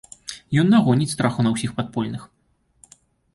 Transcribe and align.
Ён 0.61 0.71
нагоніць 0.75 1.09
страху 1.15 1.45
на 1.45 1.51
ўсіх 1.57 1.75
падпольных. 1.81 2.25